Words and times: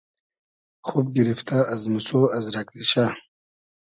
خوب 0.87 1.05
گیریفتۂ 1.15 1.59
از 1.73 1.81
موسۉ 1.93 2.09
از 2.37 2.45
رئگ 2.55 2.67
ریشۂ 2.75 3.05